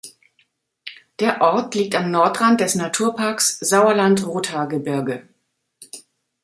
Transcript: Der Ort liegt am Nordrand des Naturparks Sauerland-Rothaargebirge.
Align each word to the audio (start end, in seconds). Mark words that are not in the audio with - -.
Der 1.19 1.41
Ort 1.41 1.75
liegt 1.75 1.93
am 1.93 2.09
Nordrand 2.09 2.59
des 2.59 2.73
Naturparks 2.73 3.59
Sauerland-Rothaargebirge. 3.59 5.27